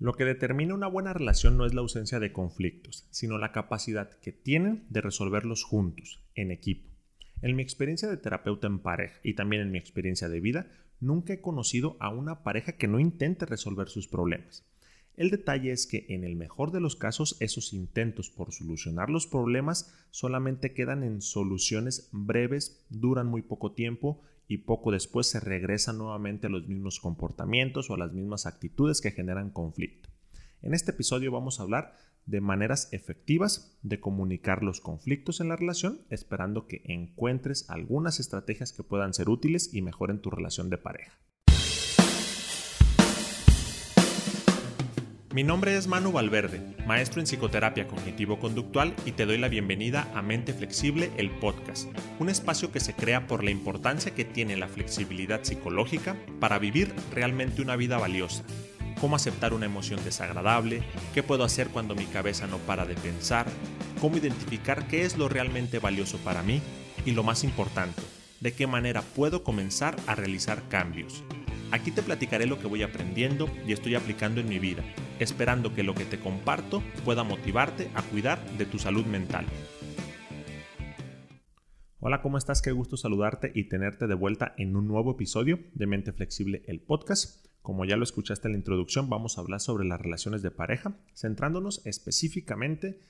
[0.00, 4.08] Lo que determina una buena relación no es la ausencia de conflictos, sino la capacidad
[4.20, 6.88] que tienen de resolverlos juntos, en equipo.
[7.42, 10.68] En mi experiencia de terapeuta en pareja y también en mi experiencia de vida,
[11.00, 14.64] nunca he conocido a una pareja que no intente resolver sus problemas.
[15.18, 19.26] El detalle es que en el mejor de los casos esos intentos por solucionar los
[19.26, 25.92] problemas solamente quedan en soluciones breves, duran muy poco tiempo y poco después se regresa
[25.92, 30.08] nuevamente a los mismos comportamientos o a las mismas actitudes que generan conflicto.
[30.60, 31.94] En este episodio vamos a hablar
[32.26, 38.72] de maneras efectivas de comunicar los conflictos en la relación, esperando que encuentres algunas estrategias
[38.72, 41.16] que puedan ser útiles y mejoren tu relación de pareja.
[45.32, 50.22] Mi nombre es Manu Valverde, maestro en psicoterapia cognitivo-conductual y te doy la bienvenida a
[50.22, 51.86] Mente Flexible, el podcast,
[52.18, 56.92] un espacio que se crea por la importancia que tiene la flexibilidad psicológica para vivir
[57.12, 58.42] realmente una vida valiosa.
[59.00, 60.82] Cómo aceptar una emoción desagradable,
[61.14, 63.46] qué puedo hacer cuando mi cabeza no para de pensar,
[64.00, 66.60] cómo identificar qué es lo realmente valioso para mí
[67.06, 68.02] y lo más importante,
[68.40, 71.22] de qué manera puedo comenzar a realizar cambios.
[71.70, 74.82] Aquí te platicaré lo que voy aprendiendo y estoy aplicando en mi vida
[75.20, 79.46] esperando que lo que te comparto pueda motivarte a cuidar de tu salud mental.
[82.00, 82.62] Hola, ¿cómo estás?
[82.62, 86.80] Qué gusto saludarte y tenerte de vuelta en un nuevo episodio de Mente Flexible, el
[86.80, 87.46] podcast.
[87.60, 90.96] Como ya lo escuchaste en la introducción, vamos a hablar sobre las relaciones de pareja,
[91.14, 93.00] centrándonos específicamente en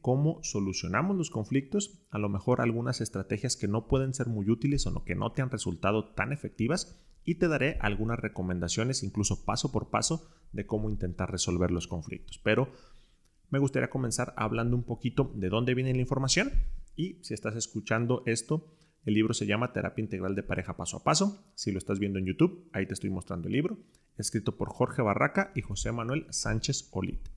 [0.00, 4.86] cómo solucionamos los conflictos, a lo mejor algunas estrategias que no pueden ser muy útiles
[4.86, 9.70] o que no te han resultado tan efectivas y te daré algunas recomendaciones, incluso paso
[9.70, 12.40] por paso, de cómo intentar resolver los conflictos.
[12.42, 12.72] Pero
[13.50, 16.50] me gustaría comenzar hablando un poquito de dónde viene la información
[16.96, 18.74] y si estás escuchando esto,
[19.04, 21.52] el libro se llama Terapia Integral de Pareja Paso a Paso.
[21.54, 23.78] Si lo estás viendo en YouTube, ahí te estoy mostrando el libro,
[24.16, 27.28] escrito por Jorge Barraca y José Manuel Sánchez Olit.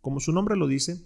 [0.00, 1.04] Como su nombre lo dice,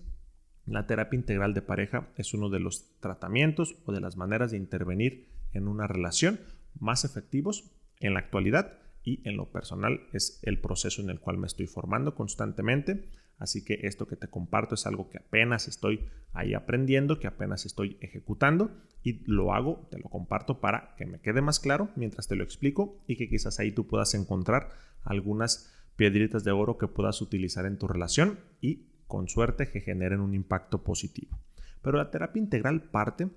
[0.66, 4.56] la terapia integral de pareja es uno de los tratamientos o de las maneras de
[4.56, 6.40] intervenir en una relación
[6.78, 7.70] más efectivos
[8.00, 11.66] en la actualidad y en lo personal es el proceso en el cual me estoy
[11.66, 13.08] formando constantemente.
[13.36, 17.66] Así que esto que te comparto es algo que apenas estoy ahí aprendiendo, que apenas
[17.66, 18.70] estoy ejecutando
[19.02, 22.44] y lo hago, te lo comparto para que me quede más claro mientras te lo
[22.44, 24.70] explico y que quizás ahí tú puedas encontrar
[25.02, 30.20] algunas piedritas de oro que puedas utilizar en tu relación y con suerte que generen
[30.20, 31.38] un impacto positivo.
[31.82, 33.28] Pero la terapia integral parte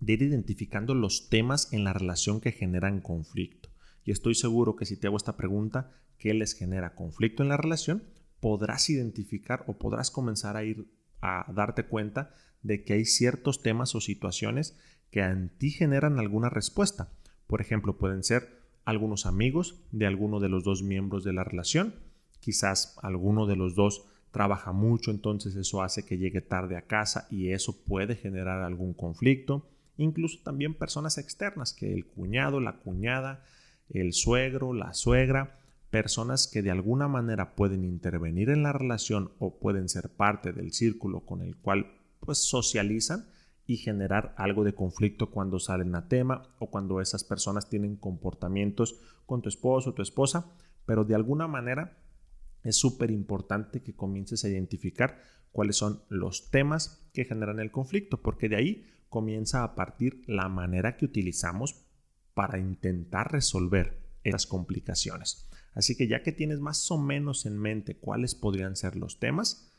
[0.00, 3.70] de ir identificando los temas en la relación que generan conflicto
[4.04, 7.56] y estoy seguro que si te hago esta pregunta, ¿qué les genera conflicto en la
[7.56, 8.04] relación?
[8.40, 10.86] Podrás identificar o podrás comenzar a ir
[11.20, 14.76] a darte cuenta de que hay ciertos temas o situaciones
[15.10, 17.10] que en ti generan alguna respuesta.
[17.46, 21.94] Por ejemplo, pueden ser algunos amigos de alguno de los dos miembros de la relación,
[22.40, 27.28] quizás alguno de los dos trabaja mucho, entonces eso hace que llegue tarde a casa
[27.30, 29.70] y eso puede generar algún conflicto.
[29.96, 33.44] Incluso también personas externas, que el cuñado, la cuñada,
[33.88, 39.60] el suegro, la suegra, personas que de alguna manera pueden intervenir en la relación o
[39.60, 43.26] pueden ser parte del círculo con el cual pues socializan
[43.68, 48.98] y generar algo de conflicto cuando salen a tema o cuando esas personas tienen comportamientos
[49.26, 50.50] con tu esposo o tu esposa,
[50.86, 51.96] pero de alguna manera
[52.64, 55.20] es súper importante que comiences a identificar
[55.52, 60.48] cuáles son los temas que generan el conflicto, porque de ahí comienza a partir la
[60.48, 61.86] manera que utilizamos
[62.34, 65.48] para intentar resolver esas complicaciones.
[65.74, 69.70] Así que ya que tienes más o menos en mente cuáles podrían ser los temas,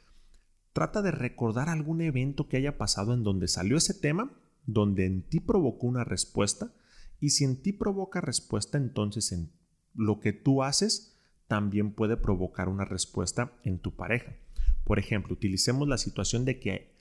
[0.72, 5.24] trata de recordar algún evento que haya pasado en donde salió ese tema, donde en
[5.28, 6.74] ti provocó una respuesta,
[7.20, 9.52] y si en ti provoca respuesta, entonces en
[9.94, 11.15] lo que tú haces
[11.48, 14.36] también puede provocar una respuesta en tu pareja.
[14.84, 16.96] Por ejemplo, utilicemos la situación de que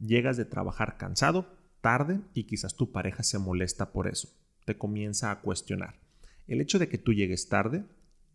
[0.00, 1.46] llegas de trabajar cansado,
[1.80, 4.28] tarde, y quizás tu pareja se molesta por eso
[4.66, 5.94] te comienza a cuestionar.
[6.46, 7.86] El hecho de que tú llegues tarde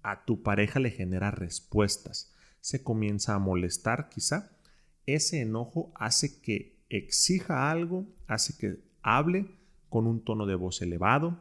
[0.02, 2.34] a tu pareja le genera respuestas.
[2.62, 4.58] Se comienza a molestar quizá.
[5.06, 9.52] Ese enojo hace que exija algo, hace que hable
[9.90, 11.40] con un tono de voz elevado.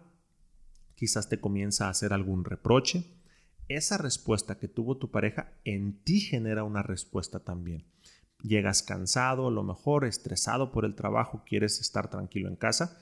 [0.96, 3.04] Quizás te comienza a hacer algún reproche.
[3.70, 7.86] Esa respuesta que tuvo tu pareja en ti genera una respuesta también.
[8.42, 12.98] Llegas cansado, a lo mejor estresado por el trabajo, quieres estar tranquilo en casa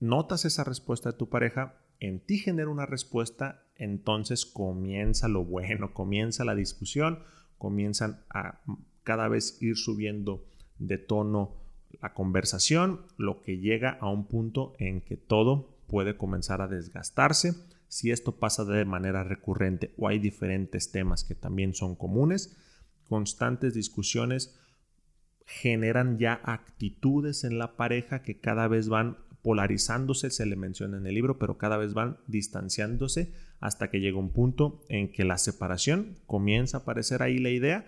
[0.00, 5.94] notas esa respuesta de tu pareja, en ti genera una respuesta, entonces comienza lo bueno,
[5.94, 7.20] comienza la discusión,
[7.58, 8.60] comienzan a
[9.02, 10.44] cada vez ir subiendo
[10.78, 11.56] de tono
[12.00, 17.54] la conversación, lo que llega a un punto en que todo puede comenzar a desgastarse,
[17.88, 22.56] Si esto pasa de manera recurrente o hay diferentes temas que también son comunes,
[23.08, 24.58] constantes discusiones
[25.46, 31.06] generan ya actitudes en la pareja que cada vez van polarizándose, se le menciona en
[31.06, 35.36] el libro, pero cada vez van distanciándose hasta que llega un punto en que la
[35.36, 37.86] separación comienza a aparecer ahí la idea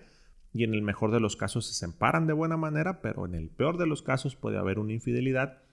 [0.53, 3.49] y en el mejor de los casos se separan de buena manera, pero en el
[3.49, 5.63] peor de los casos puede haber una infidelidad,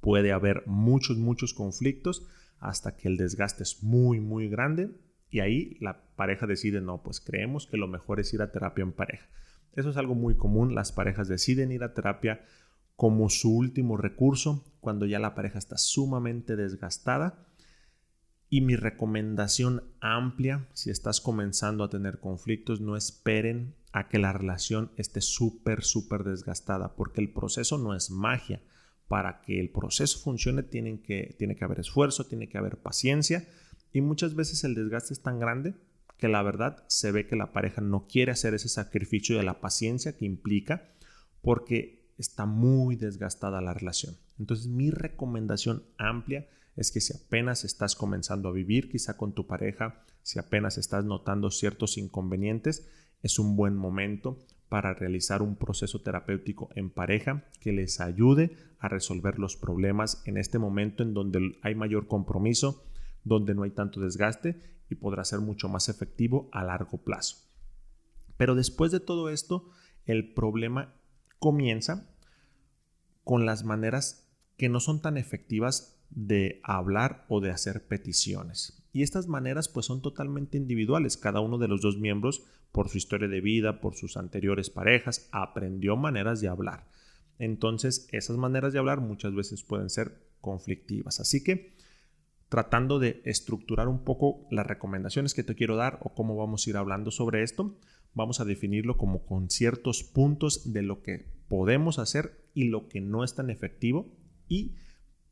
[0.00, 2.28] puede haber muchos, muchos conflictos
[2.62, 4.90] hasta que el desgaste es muy, muy grande
[5.28, 8.82] y ahí la pareja decide, no, pues creemos que lo mejor es ir a terapia
[8.82, 9.26] en pareja.
[9.74, 12.44] Eso es algo muy común, las parejas deciden ir a terapia
[12.94, 17.46] como su último recurso cuando ya la pareja está sumamente desgastada.
[18.48, 24.32] Y mi recomendación amplia, si estás comenzando a tener conflictos, no esperen a que la
[24.32, 28.62] relación esté súper, súper desgastada, porque el proceso no es magia.
[29.12, 33.46] Para que el proceso funcione tienen que, tiene que haber esfuerzo, tiene que haber paciencia
[33.92, 35.74] y muchas veces el desgaste es tan grande
[36.16, 39.60] que la verdad se ve que la pareja no quiere hacer ese sacrificio de la
[39.60, 40.94] paciencia que implica
[41.42, 44.16] porque está muy desgastada la relación.
[44.38, 49.46] Entonces mi recomendación amplia es que si apenas estás comenzando a vivir quizá con tu
[49.46, 52.88] pareja, si apenas estás notando ciertos inconvenientes,
[53.22, 54.38] es un buen momento
[54.70, 60.36] para realizar un proceso terapéutico en pareja que les ayude a resolver los problemas en
[60.36, 62.84] este momento en donde hay mayor compromiso,
[63.22, 67.36] donde no hay tanto desgaste y podrá ser mucho más efectivo a largo plazo.
[68.36, 69.70] Pero después de todo esto,
[70.04, 70.96] el problema
[71.38, 72.10] comienza
[73.22, 78.82] con las maneras que no son tan efectivas de hablar o de hacer peticiones.
[78.92, 81.16] Y estas maneras pues son totalmente individuales.
[81.16, 82.42] Cada uno de los dos miembros,
[82.72, 86.88] por su historia de vida, por sus anteriores parejas, aprendió maneras de hablar.
[87.42, 91.18] Entonces esas maneras de hablar muchas veces pueden ser conflictivas.
[91.18, 91.74] Así que
[92.48, 96.70] tratando de estructurar un poco las recomendaciones que te quiero dar o cómo vamos a
[96.70, 97.80] ir hablando sobre esto,
[98.14, 103.00] vamos a definirlo como con ciertos puntos de lo que podemos hacer y lo que
[103.00, 104.06] no es tan efectivo.
[104.46, 104.76] Y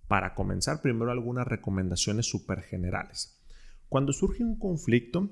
[0.09, 3.41] para comenzar, primero algunas recomendaciones súper generales.
[3.89, 5.31] Cuando surge un conflicto,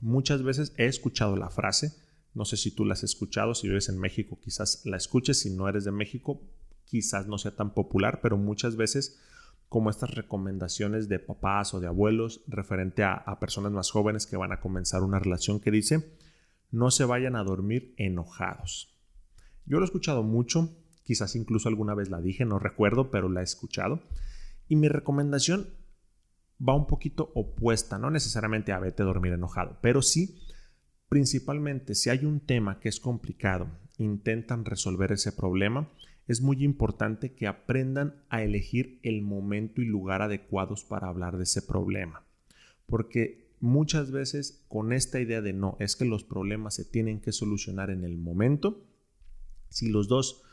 [0.00, 1.92] muchas veces he escuchado la frase,
[2.34, 5.50] no sé si tú la has escuchado, si vives en México quizás la escuches, si
[5.50, 6.40] no eres de México
[6.84, 9.20] quizás no sea tan popular, pero muchas veces
[9.68, 14.36] como estas recomendaciones de papás o de abuelos referente a, a personas más jóvenes que
[14.36, 16.16] van a comenzar una relación que dice,
[16.72, 18.96] no se vayan a dormir enojados.
[19.66, 23.40] Yo lo he escuchado mucho, quizás incluso alguna vez la dije, no recuerdo, pero la
[23.40, 24.02] he escuchado.
[24.68, 25.68] Y mi recomendación
[26.66, 30.40] va un poquito opuesta, no necesariamente a vete dormir enojado, pero sí,
[31.10, 33.66] principalmente si hay un tema que es complicado,
[33.98, 35.90] intentan resolver ese problema,
[36.28, 41.42] es muy importante que aprendan a elegir el momento y lugar adecuados para hablar de
[41.42, 42.24] ese problema.
[42.86, 47.32] Porque muchas veces con esta idea de no, es que los problemas se tienen que
[47.32, 48.86] solucionar en el momento,
[49.68, 50.44] si los dos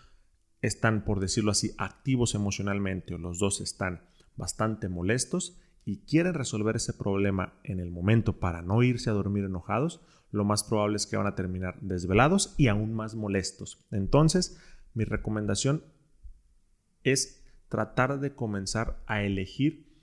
[0.64, 4.02] están, por decirlo así, activos emocionalmente o los dos están
[4.36, 9.46] bastante molestos y quieren resolver ese problema en el momento para no irse a dormir
[9.46, 10.02] enojados,
[10.32, 13.88] lo más probable es que van a terminar desvelados y aún más molestos.
[13.90, 14.60] Entonces,
[14.94, 15.86] mi recomendación
[17.04, 19.98] es tratar de comenzar a elegir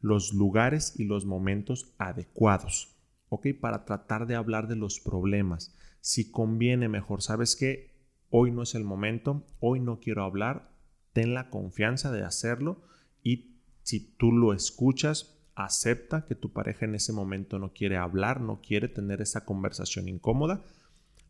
[0.00, 2.96] los lugares y los momentos adecuados,
[3.28, 3.48] ¿ok?
[3.60, 5.76] Para tratar de hablar de los problemas.
[6.00, 7.94] Si conviene mejor, ¿sabes qué?
[8.30, 10.72] hoy no es el momento, hoy no quiero hablar,
[11.12, 12.82] ten la confianza de hacerlo
[13.22, 13.55] y
[13.86, 18.60] si tú lo escuchas, acepta que tu pareja en ese momento no quiere hablar, no
[18.60, 20.64] quiere tener esa conversación incómoda,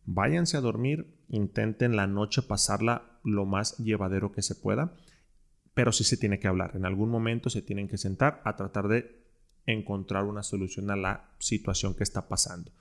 [0.06, 4.94] váyanse a dormir, intenten la noche pasarla lo más llevadero que se pueda,
[5.74, 8.88] pero sí se tiene que hablar, en algún momento se tienen que sentar a tratar
[8.88, 9.22] de
[9.66, 12.72] encontrar una solución a la situación que está pasando.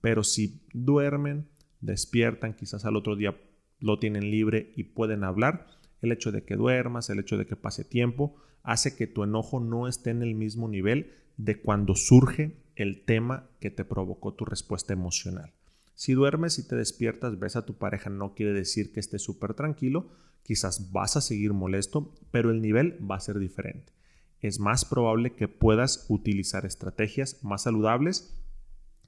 [0.00, 1.48] Pero si duermen,
[1.80, 3.36] despiertan, quizás al otro día
[3.80, 5.66] lo tienen libre y pueden hablar,
[6.02, 9.60] el hecho de que duermas, el hecho de que pase tiempo, hace que tu enojo
[9.60, 14.44] no esté en el mismo nivel de cuando surge el tema que te provocó tu
[14.44, 15.52] respuesta emocional.
[15.94, 19.54] Si duermes y te despiertas, ves a tu pareja, no quiere decir que esté súper
[19.54, 20.08] tranquilo,
[20.42, 23.92] quizás vas a seguir molesto, pero el nivel va a ser diferente.
[24.40, 28.34] Es más probable que puedas utilizar estrategias más saludables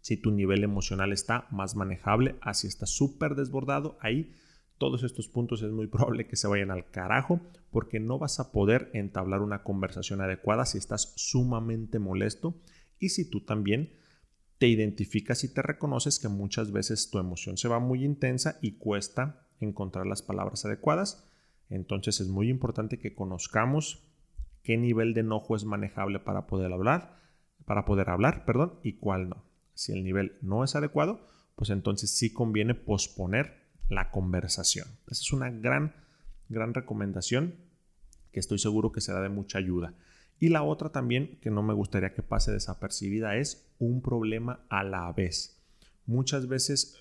[0.01, 4.33] si tu nivel emocional está más manejable, así está súper desbordado, ahí
[4.79, 7.41] todos estos puntos es muy probable que se vayan al carajo
[7.71, 12.61] porque no vas a poder entablar una conversación adecuada si estás sumamente molesto
[12.99, 13.93] y si tú también
[14.59, 18.73] te identificas y te reconoces que muchas veces tu emoción se va muy intensa y
[18.73, 21.29] cuesta encontrar las palabras adecuadas.
[21.69, 24.07] Entonces es muy importante que conozcamos
[24.63, 27.17] qué nivel de enojo es manejable para poder hablar.
[27.65, 29.43] para poder hablar, perdón, y cuál no.
[29.75, 34.89] Si el nivel no es adecuado, pues entonces sí conviene posponer la conversación.
[35.09, 35.95] Esa es una gran,
[36.49, 37.55] gran recomendación
[38.33, 39.95] que estoy seguro que será de mucha ayuda.
[40.39, 44.85] Y la otra también que no me gustaría que pase desapercibida es un problema a
[44.85, 45.63] la vez.
[46.05, 46.97] Muchas veces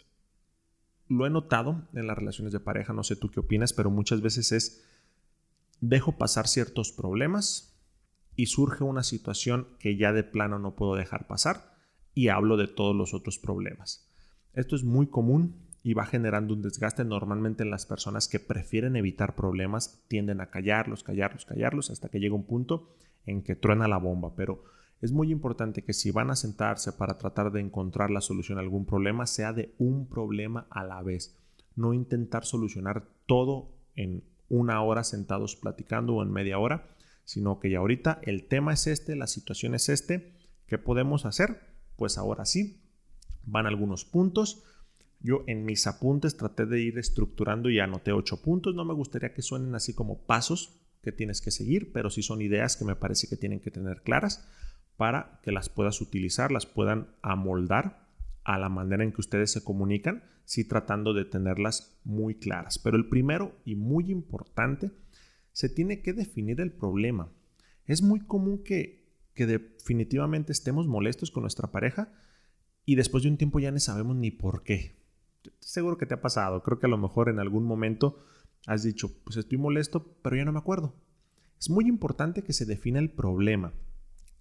[1.07, 4.21] lo he notado en las relaciones de pareja, no sé tú qué opinas, pero muchas
[4.21, 4.85] veces es
[5.81, 7.77] dejo pasar ciertos problemas
[8.35, 11.75] y surge una situación que ya de plano no puedo dejar pasar
[12.13, 14.09] y hablo de todos los otros problemas.
[14.53, 18.95] Esto es muy común y va generando un desgaste normalmente en las personas que prefieren
[18.95, 22.89] evitar problemas, tienden a callarlos, callarlos, callarlos hasta que llega un punto
[23.27, 24.63] en que truena la bomba, pero
[24.99, 28.61] es muy importante que si van a sentarse para tratar de encontrar la solución a
[28.61, 31.37] algún problema, sea de un problema a la vez.
[31.75, 36.87] No intentar solucionar todo en una hora sentados platicando o en media hora,
[37.25, 40.33] sino que ya ahorita el tema es este, la situación es este,
[40.65, 41.59] ¿qué podemos hacer?
[41.95, 42.81] Pues ahora sí,
[43.43, 44.63] van algunos puntos.
[45.19, 48.75] Yo en mis apuntes traté de ir estructurando y anoté ocho puntos.
[48.75, 52.41] No me gustaría que suenen así como pasos que tienes que seguir, pero sí son
[52.41, 54.47] ideas que me parece que tienen que tener claras
[54.97, 58.07] para que las puedas utilizar, las puedan amoldar
[58.43, 62.79] a la manera en que ustedes se comunican, sí tratando de tenerlas muy claras.
[62.79, 64.91] Pero el primero y muy importante,
[65.51, 67.31] se tiene que definir el problema.
[67.85, 72.11] Es muy común que, que definitivamente estemos molestos con nuestra pareja
[72.85, 75.04] y después de un tiempo ya no sabemos ni por qué.
[75.59, 78.25] Seguro que te ha pasado, creo que a lo mejor en algún momento
[78.65, 80.93] has dicho, pues estoy molesto, pero ya no me acuerdo.
[81.59, 83.73] Es muy importante que se defina el problema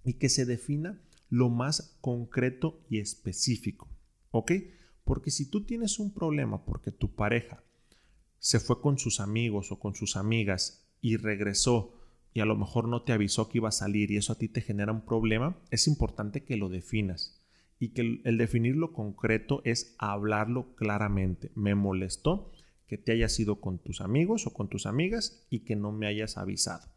[0.04, 3.88] y que se defina lo más concreto y específico.
[4.30, 4.52] ¿Ok?
[5.04, 7.62] Porque si tú tienes un problema porque tu pareja
[8.38, 11.94] se fue con sus amigos o con sus amigas y regresó
[12.34, 14.48] y a lo mejor no te avisó que iba a salir y eso a ti
[14.48, 17.33] te genera un problema, es importante que lo definas.
[17.78, 21.50] Y que el, el definirlo concreto es hablarlo claramente.
[21.54, 22.52] Me molestó
[22.86, 26.06] que te hayas ido con tus amigos o con tus amigas y que no me
[26.06, 26.88] hayas avisado.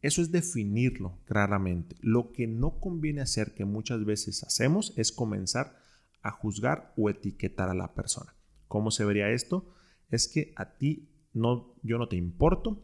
[0.00, 1.96] Eso es definirlo claramente.
[2.00, 5.76] Lo que no conviene hacer, que muchas veces hacemos, es comenzar
[6.22, 8.34] a juzgar o etiquetar a la persona.
[8.68, 9.74] ¿Cómo se vería esto?
[10.10, 12.82] Es que a ti no, yo no te importo,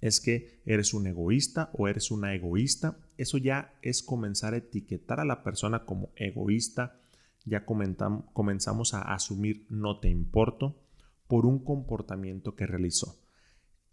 [0.00, 2.98] es que eres un egoísta o eres una egoísta.
[3.20, 7.00] Eso ya es comenzar a etiquetar a la persona como egoísta.
[7.44, 10.76] Ya comenzamos a asumir no te importo
[11.26, 13.20] por un comportamiento que realizó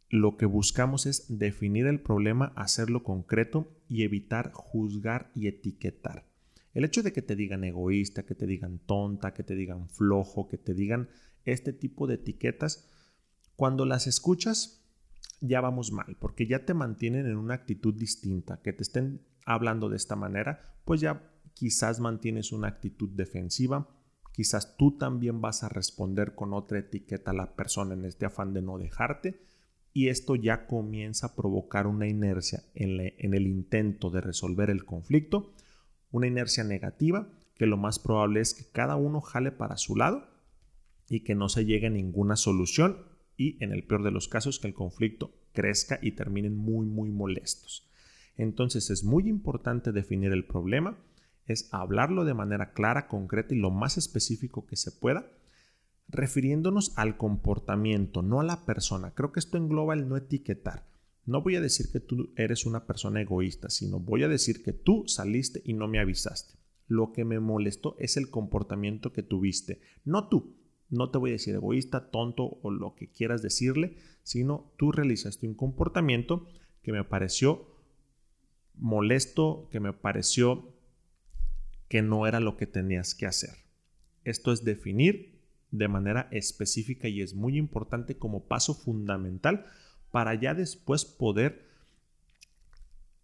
[0.10, 6.26] lo que buscamos es definir el problema, hacerlo concreto y evitar juzgar y etiquetar.
[6.74, 10.48] El hecho de que te digan egoísta, que te digan tonta, que te digan flojo,
[10.48, 11.10] que te digan
[11.44, 12.88] este tipo de etiquetas,
[13.56, 14.87] cuando las escuchas
[15.40, 19.90] ya vamos mal, porque ya te mantienen en una actitud distinta, que te estén hablando
[19.90, 23.88] de esta manera, pues ya quizás mantienes una actitud defensiva,
[24.34, 28.54] quizás tú también vas a responder con otra etiqueta a la persona en este afán
[28.54, 29.42] de no dejarte,
[29.94, 33.00] y esto ya comienza a provocar una inercia en,
[33.34, 35.56] el intento de resolver el conflicto,
[36.12, 40.30] una inercia negativa que lo más probable es que cada uno jale para su lado
[41.10, 43.07] y que no se llegue a ninguna solución
[43.38, 47.12] y en el peor de los casos que el conflicto crezca y terminen muy muy
[47.12, 47.88] molestos.
[48.36, 50.98] Entonces es muy importante definir el problema,
[51.46, 55.32] es hablarlo de manera clara, concreta y lo más específico que se pueda
[56.10, 59.12] refiriéndonos al comportamiento, no a la persona.
[59.14, 60.88] Creo que esto engloba el no etiquetar.
[61.26, 64.72] No voy a decir que tú eres una persona egoísta, sino voy a decir que
[64.72, 66.58] tú saliste y no me avisaste.
[66.88, 70.56] Lo que me molestó es el comportamiento que tuviste, no tú.
[70.90, 75.48] No te voy a decir egoísta, tonto o lo que quieras decirle, sino tú realizaste
[75.48, 76.48] un comportamiento
[76.82, 77.68] que me pareció
[78.76, 80.74] molesto, que me pareció
[81.88, 83.56] que no era lo que tenías que hacer.
[84.24, 85.42] Esto es definir
[85.72, 89.66] de manera específica y es muy importante como paso fundamental
[90.12, 91.68] para ya después poder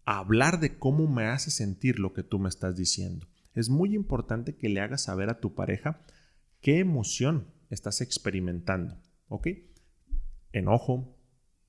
[0.04, 3.26] hablar de cómo me hace sentir lo que tú me estás diciendo.
[3.54, 6.00] Es muy importante que le hagas saber a tu pareja
[6.60, 8.96] qué emoción estás experimentando,
[9.28, 9.48] ¿ok?
[10.52, 11.16] Enojo,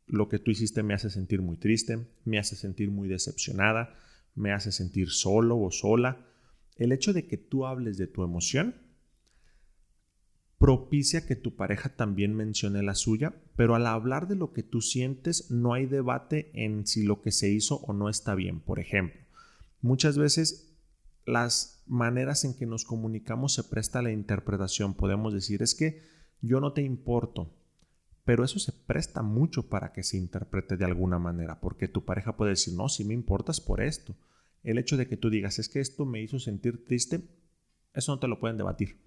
[0.07, 3.97] lo que tú hiciste me hace sentir muy triste, me hace sentir muy decepcionada,
[4.35, 6.25] me hace sentir solo o sola.
[6.75, 8.75] El hecho de que tú hables de tu emoción
[10.57, 14.81] propicia que tu pareja también mencione la suya, pero al hablar de lo que tú
[14.81, 18.59] sientes no hay debate en si lo que se hizo o no está bien.
[18.59, 19.19] Por ejemplo,
[19.81, 20.75] muchas veces
[21.25, 24.94] las maneras en que nos comunicamos se presta a la interpretación.
[24.94, 26.03] Podemos decir es que
[26.41, 27.51] yo no te importo,
[28.24, 32.38] pero eso se presta mucho para que se interprete de alguna manera, porque tu pareja
[32.38, 34.15] puede decir, no, si me importas por esto.
[34.63, 37.22] el hecho de que tú digas, es que esto me hizo sentir triste,
[37.94, 39.00] eso no te lo pueden debatir.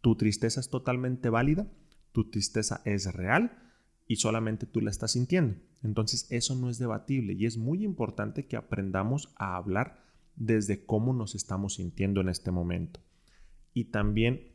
[0.00, 1.70] Tu tristeza es totalmente válida,
[2.12, 3.70] tu tristeza es real
[4.06, 5.56] y solamente tú la estás sintiendo.
[5.82, 10.02] Entonces eso no es debatible y es muy importante que aprendamos a hablar
[10.36, 13.00] desde cómo nos estamos sintiendo en este momento.
[13.74, 14.52] Y también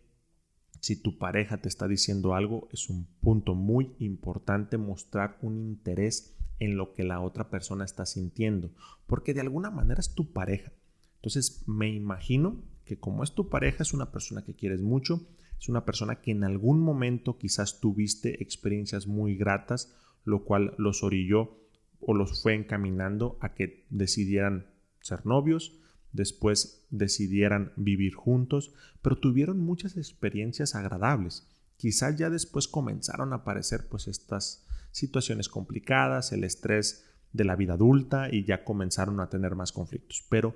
[0.79, 6.35] si tu pareja te está diciendo algo, es un punto muy importante mostrar un interés
[6.59, 8.71] en lo que la otra persona está sintiendo,
[9.05, 10.71] porque de alguna manera es tu pareja.
[11.15, 15.27] Entonces me imagino que como es tu pareja, es una persona que quieres mucho,
[15.59, 19.93] es una persona que en algún momento quizás tuviste experiencias muy gratas,
[20.23, 21.57] lo cual los orilló
[21.99, 24.67] o los fue encaminando a que decidieran
[25.07, 25.79] ser novios,
[26.11, 31.47] después decidieran vivir juntos, pero tuvieron muchas experiencias agradables.
[31.77, 37.73] Quizás ya después comenzaron a aparecer pues estas situaciones complicadas, el estrés de la vida
[37.73, 40.25] adulta y ya comenzaron a tener más conflictos.
[40.29, 40.55] Pero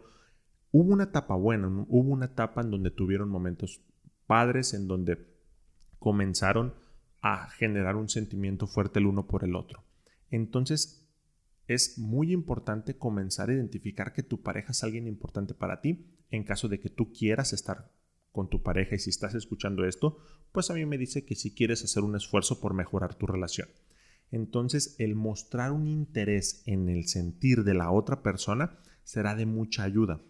[0.71, 3.81] hubo una etapa buena, hubo una etapa en donde tuvieron momentos
[4.25, 5.27] padres, en donde
[5.99, 6.73] comenzaron
[7.21, 9.83] a generar un sentimiento fuerte el uno por el otro.
[10.31, 11.07] Entonces,
[11.73, 16.43] es muy importante comenzar a identificar que tu pareja es alguien importante para ti en
[16.43, 17.91] caso de que tú quieras estar
[18.31, 20.17] con tu pareja y si estás escuchando esto,
[20.51, 23.67] pues a mí me dice que si quieres hacer un esfuerzo por mejorar tu relación.
[24.31, 29.83] Entonces, el mostrar un interés en el sentir de la otra persona será de mucha
[29.83, 30.21] ayuda,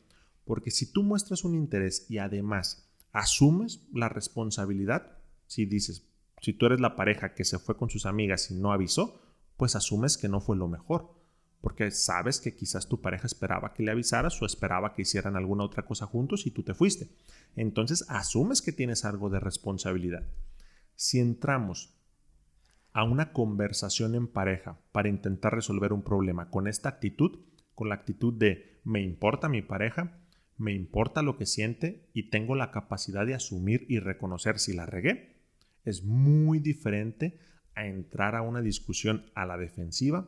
[0.44, 6.08] porque si tú muestras un interés y además asumes la responsabilidad, si dices,
[6.42, 9.22] si tú eres la pareja que se fue con sus amigas y no avisó,
[9.58, 11.21] pues asumes que no fue lo mejor
[11.62, 15.64] porque sabes que quizás tu pareja esperaba que le avisaras o esperaba que hicieran alguna
[15.64, 17.10] otra cosa juntos y tú te fuiste.
[17.56, 20.26] Entonces asumes que tienes algo de responsabilidad.
[20.96, 21.96] Si entramos
[22.94, 27.40] a una conversación en pareja para intentar resolver un problema con esta actitud,
[27.76, 30.20] con la actitud de me importa mi pareja,
[30.58, 34.86] me importa lo que siente y tengo la capacidad de asumir y reconocer si la
[34.86, 35.42] regué,
[35.86, 37.40] es muy diferente
[37.76, 40.28] a entrar a una discusión a la defensiva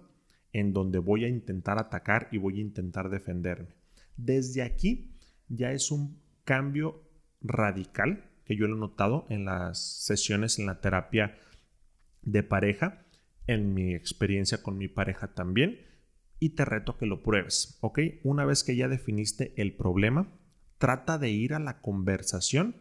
[0.54, 3.76] en donde voy a intentar atacar y voy a intentar defenderme.
[4.16, 5.12] Desde aquí
[5.50, 7.04] ya es un cambio
[7.42, 11.38] radical que yo lo he notado en las sesiones en la terapia
[12.22, 13.06] de pareja,
[13.48, 15.80] en mi experiencia con mi pareja también,
[16.40, 18.00] y te reto que lo pruebes, ¿ok?
[18.24, 20.28] Una vez que ya definiste el problema,
[20.78, 22.76] trata de ir a la conversación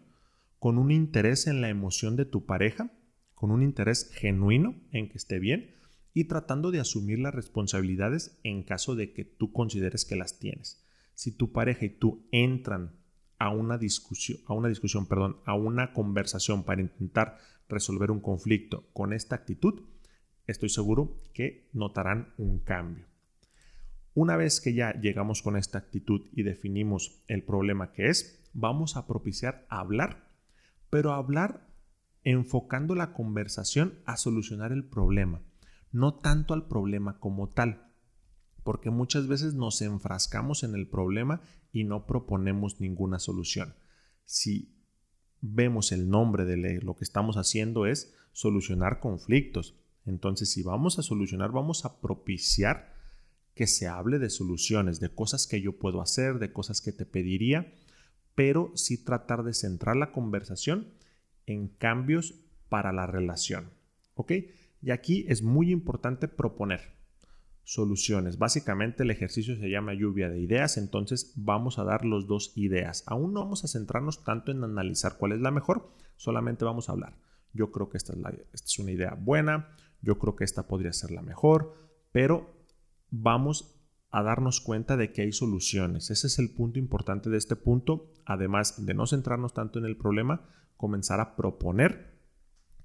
[0.58, 2.90] con un interés en la emoción de tu pareja,
[3.34, 5.74] con un interés genuino en que esté bien,
[6.14, 10.84] y tratando de asumir las responsabilidades en caso de que tú consideres que las tienes.
[11.14, 12.96] Si tu pareja y tú entran
[13.38, 18.84] a una discusión, a una discusión, perdón, a una conversación para intentar resolver un conflicto
[18.92, 19.82] con esta actitud,
[20.46, 23.06] estoy seguro que notarán un cambio.
[24.14, 28.96] Una vez que ya llegamos con esta actitud y definimos el problema que es, vamos
[28.96, 30.28] a propiciar hablar,
[30.90, 31.66] pero hablar
[32.22, 35.40] enfocando la conversación a solucionar el problema
[35.92, 37.92] no tanto al problema como tal,
[38.64, 43.74] porque muchas veces nos enfrascamos en el problema y no proponemos ninguna solución.
[44.24, 44.74] Si
[45.40, 49.76] vemos el nombre de lo que estamos haciendo es solucionar conflictos,
[50.06, 52.92] entonces si vamos a solucionar, vamos a propiciar
[53.54, 57.04] que se hable de soluciones, de cosas que yo puedo hacer, de cosas que te
[57.04, 57.74] pediría,
[58.34, 60.88] pero sí tratar de centrar la conversación
[61.46, 62.34] en cambios
[62.68, 63.70] para la relación.
[64.14, 64.32] ¿Ok?
[64.82, 66.80] Y aquí es muy importante proponer
[67.64, 68.38] soluciones.
[68.38, 73.04] Básicamente el ejercicio se llama lluvia de ideas, entonces vamos a dar los dos ideas.
[73.06, 76.92] Aún no vamos a centrarnos tanto en analizar cuál es la mejor, solamente vamos a
[76.92, 77.16] hablar.
[77.52, 78.18] Yo creo que esta es,
[78.52, 79.68] esta es una idea buena,
[80.00, 81.74] yo creo que esta podría ser la mejor,
[82.10, 82.50] pero
[83.10, 83.78] vamos
[84.10, 86.10] a darnos cuenta de que hay soluciones.
[86.10, 89.96] Ese es el punto importante de este punto, además de no centrarnos tanto en el
[89.96, 92.11] problema, comenzar a proponer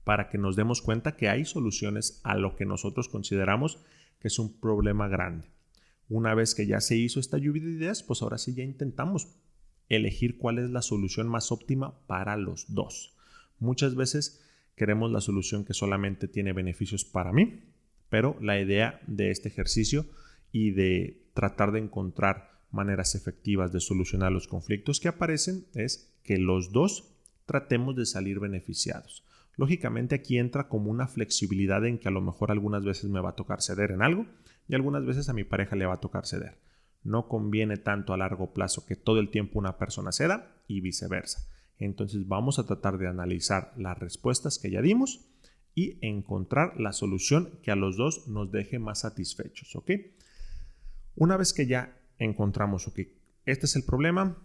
[0.07, 3.83] para que nos demos cuenta que hay soluciones a lo que nosotros consideramos
[4.21, 5.49] que es un problema grande.
[6.07, 9.35] Una vez que ya se hizo esta lluvia de ideas, pues ahora sí ya intentamos
[9.89, 13.17] elegir cuál es la solución más óptima para los dos.
[13.59, 14.41] Muchas veces
[14.77, 17.65] queremos la solución que solamente tiene beneficios para mí,
[18.07, 20.05] pero la idea de este ejercicio
[20.53, 26.37] y de tratar de encontrar maneras efectivas de solucionar los conflictos que aparecen es que
[26.37, 27.13] los dos
[27.45, 29.26] tratemos de salir beneficiados.
[29.57, 33.29] Lógicamente aquí entra como una flexibilidad en que a lo mejor algunas veces me va
[33.29, 34.27] a tocar ceder en algo
[34.67, 36.59] y algunas veces a mi pareja le va a tocar ceder.
[37.03, 41.47] No conviene tanto a largo plazo que todo el tiempo una persona ceda y viceversa.
[41.79, 45.25] Entonces vamos a tratar de analizar las respuestas que ya dimos
[45.73, 49.91] y encontrar la solución que a los dos nos deje más satisfechos, ¿ok?
[51.15, 52.99] Una vez que ya encontramos, ok,
[53.45, 54.37] este es el problema,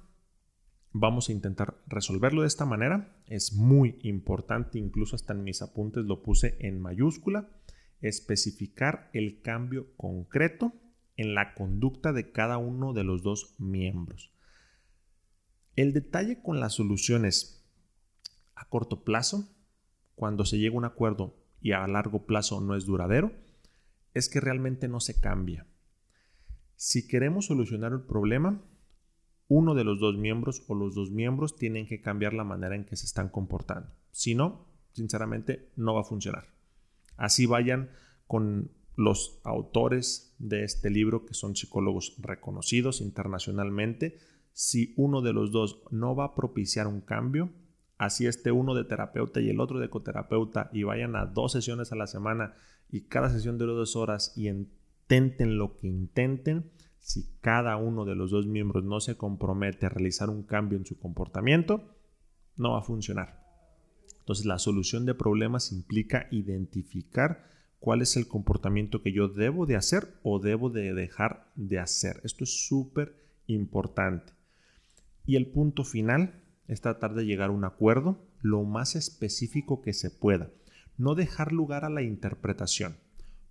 [0.92, 3.16] vamos a intentar resolverlo de esta manera.
[3.26, 7.48] Es muy importante, incluso hasta en mis apuntes lo puse en mayúscula,
[8.00, 10.72] especificar el cambio concreto
[11.16, 14.32] en la conducta de cada uno de los dos miembros.
[15.76, 17.64] El detalle con las soluciones
[18.54, 19.48] a corto plazo,
[20.14, 23.32] cuando se llega a un acuerdo y a largo plazo no es duradero,
[24.14, 25.66] es que realmente no se cambia.
[26.76, 28.60] Si queremos solucionar el problema,
[29.54, 32.86] uno de los dos miembros o los dos miembros tienen que cambiar la manera en
[32.86, 33.90] que se están comportando.
[34.10, 36.46] Si no, sinceramente, no va a funcionar.
[37.18, 37.90] Así vayan
[38.26, 44.16] con los autores de este libro, que son psicólogos reconocidos internacionalmente.
[44.54, 47.50] Si uno de los dos no va a propiciar un cambio,
[47.98, 51.92] así esté uno de terapeuta y el otro de ecoterapeuta y vayan a dos sesiones
[51.92, 52.54] a la semana
[52.90, 56.70] y cada sesión dura dos horas y intenten lo que intenten,
[57.02, 60.86] si cada uno de los dos miembros no se compromete a realizar un cambio en
[60.86, 61.82] su comportamiento,
[62.56, 63.42] no va a funcionar.
[64.20, 67.44] Entonces la solución de problemas implica identificar
[67.80, 72.20] cuál es el comportamiento que yo debo de hacer o debo de dejar de hacer.
[72.22, 73.16] Esto es súper
[73.48, 74.32] importante.
[75.26, 79.92] Y el punto final es tratar de llegar a un acuerdo lo más específico que
[79.92, 80.50] se pueda.
[80.96, 82.96] No dejar lugar a la interpretación.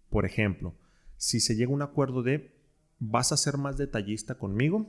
[0.10, 0.74] Por ejemplo,
[1.18, 2.61] si se llega a un acuerdo de
[3.04, 4.88] ¿Vas a ser más detallista conmigo?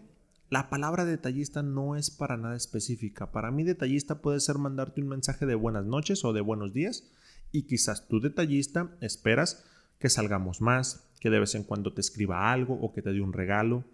[0.51, 3.33] La palabra detallista no es para nada específica.
[3.33, 7.11] Para mí detallista puede ser mandarte un mensaje de buenas noches o de buenos días
[7.53, 9.65] y quizás tú detallista esperas
[9.99, 13.23] que salgamos más, que de vez en cuando te escriba algo o que te dé
[13.23, 13.87] un regalo.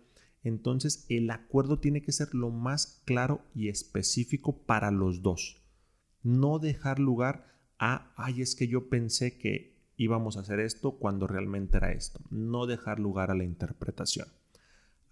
[0.43, 5.63] Entonces el acuerdo tiene que ser lo más claro y específico para los dos.
[6.25, 7.47] No dejar lugar
[7.79, 12.21] a, ay, es que yo pensé que íbamos a hacer esto cuando realmente era esto.
[12.31, 14.29] No dejar lugar a la interpretación.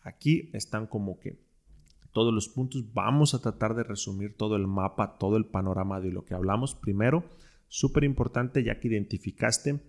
[0.00, 1.44] Aquí están como que
[2.12, 2.94] todos los puntos.
[2.94, 6.74] Vamos a tratar de resumir todo el mapa, todo el panorama de lo que hablamos.
[6.74, 7.24] Primero,
[7.68, 9.80] súper importante ya que identificaste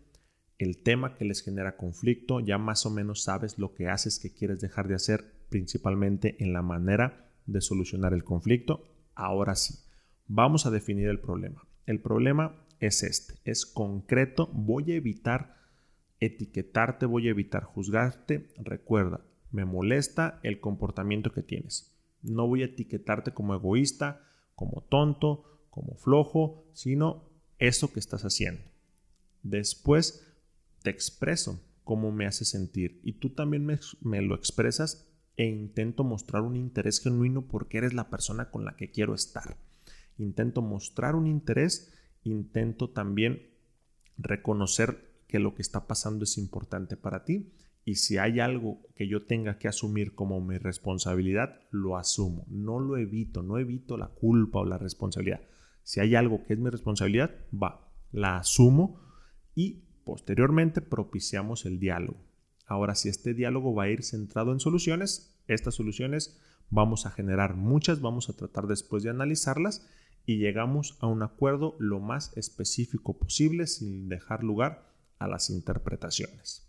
[0.58, 4.34] el tema que les genera conflicto, ya más o menos sabes lo que haces, que
[4.34, 8.84] quieres dejar de hacer, principalmente en la manera de solucionar el conflicto.
[9.14, 9.76] Ahora sí,
[10.28, 11.68] vamos a definir el problema.
[11.86, 15.58] El problema es este, es concreto, voy a evitar
[16.20, 18.50] etiquetarte, voy a evitar juzgarte.
[18.58, 21.96] Recuerda, me molesta el comportamiento que tienes.
[22.22, 24.22] No voy a etiquetarte como egoísta,
[24.56, 28.64] como tonto, como flojo, sino eso que estás haciendo.
[29.44, 30.26] Después
[30.82, 36.04] te expreso cómo me hace sentir y tú también me, me, lo expresas e intento
[36.04, 39.58] mostrar un interés genuino porque eres la persona con la que quiero estar.
[40.18, 41.94] Intento mostrar un interés
[42.28, 43.50] intento también
[44.18, 47.52] reconocer que lo que está pasando es importante para ti
[47.88, 52.80] y si hay algo que yo tenga que asumir como mi responsabilidad, lo asumo, no
[52.80, 55.42] lo evito, no evito la culpa o la responsabilidad.
[55.84, 59.00] Si hay algo que es mi responsabilidad, va, la asumo
[59.56, 62.18] y posteriormente propiciamos el diálogo.
[62.66, 67.56] Ahora, si este diálogo va a ir centrado en soluciones, estas soluciones vamos a generar
[67.56, 69.88] muchas, vamos a tratar después de analizarlas
[70.28, 76.68] y llegamos a un acuerdo lo más específico posible sin dejar lugar a las interpretaciones.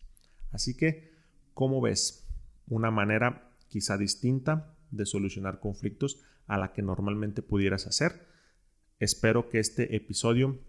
[0.53, 1.13] Así que,
[1.55, 2.25] ¿cómo ves?
[2.69, 8.29] Una manera quizá distinta de solucionar conflictos a la que normalmente pudieras hacer.
[9.01, 10.61] Espero que este episodio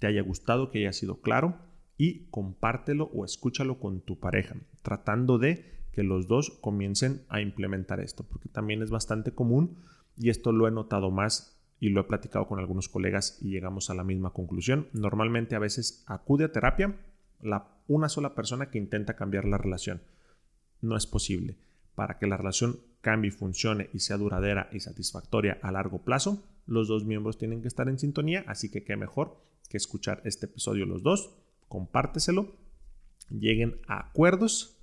[0.00, 1.56] te haya gustado, que haya sido claro
[1.96, 8.00] y compártelo o escúchalo con tu pareja, tratando de que los dos comiencen a implementar
[8.00, 9.78] esto, porque también es bastante común
[10.16, 13.90] y esto lo he notado más y lo he platicado con algunos colegas y llegamos
[13.90, 14.88] a la misma conclusión.
[14.92, 16.96] Normalmente a veces acude a terapia
[17.40, 20.02] la, una sola persona que intenta cambiar la relación.
[20.80, 21.56] No es posible.
[21.94, 26.88] Para que la relación cambie, funcione y sea duradera y satisfactoria a largo plazo, los
[26.88, 29.36] dos miembros tienen que estar en sintonía, así que qué mejor
[29.68, 31.34] que escuchar este episodio los dos,
[31.68, 32.54] compárteselo,
[33.30, 34.78] lleguen a acuerdos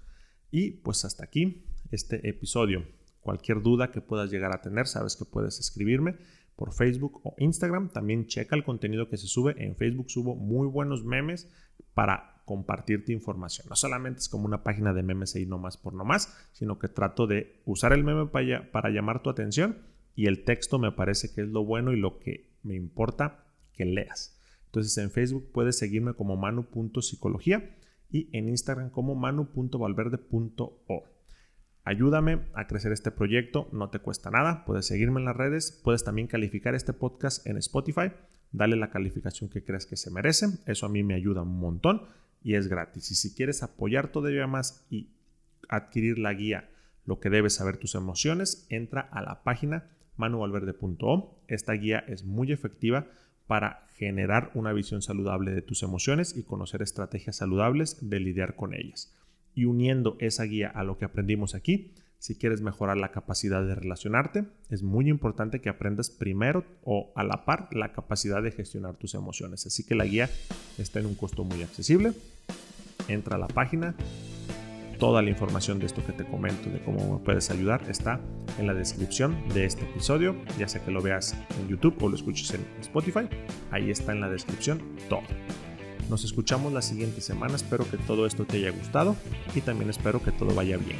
[0.51, 2.86] y pues hasta aquí este episodio.
[3.19, 6.17] Cualquier duda que puedas llegar a tener, sabes que puedes escribirme
[6.56, 7.89] por Facebook o Instagram.
[7.89, 9.56] También checa el contenido que se sube.
[9.58, 11.50] En Facebook subo muy buenos memes
[11.94, 13.68] para compartirte información.
[13.70, 16.80] No solamente es como una página de memes y no más por no más, sino
[16.80, 19.80] que trato de usar el meme para, para llamar tu atención
[20.15, 23.86] y el texto me parece que es lo bueno y lo que me importa que
[23.86, 24.39] leas.
[24.68, 27.76] Entonces en Facebook puedes seguirme como manu.psicología
[28.12, 31.04] y en Instagram como manu.valverde.o.
[31.86, 36.04] Ayúdame a crecer este proyecto, no te cuesta nada, puedes seguirme en las redes, puedes
[36.04, 38.12] también calificar este podcast en Spotify,
[38.52, 42.02] dale la calificación que creas que se merece, eso a mí me ayuda un montón
[42.41, 43.12] y es gratis.
[43.12, 45.12] Y si quieres apoyar todavía más y
[45.69, 46.69] adquirir la guía
[47.06, 51.26] lo que debes saber tus emociones, entra a la página manualverde.com.
[51.48, 53.06] Esta guía es muy efectiva
[53.45, 58.74] para generar una visión saludable de tus emociones y conocer estrategias saludables de lidiar con
[58.74, 59.15] ellas.
[59.56, 63.76] Y uniendo esa guía a lo que aprendimos aquí, si quieres mejorar la capacidad de
[63.76, 68.96] relacionarte, es muy importante que aprendas primero o a la par la capacidad de gestionar
[68.96, 69.65] tus emociones.
[69.65, 70.30] Así que la guía
[70.78, 72.13] está en un costo muy accesible.
[73.08, 73.96] Entra a la página,
[75.00, 78.22] Toda la información de esto que te comento, de cómo me puedes ayudar, está
[78.58, 82.15] en la descripción de este episodio, ya sea que lo veas en YouTube o lo
[82.15, 83.28] escuches en Spotify.
[83.72, 85.24] Ahí está en la descripción todo.
[86.10, 89.15] Nos escuchamos la siguiente semana, espero que todo esto te haya gustado
[89.56, 90.98] y también espero que todo vaya bien.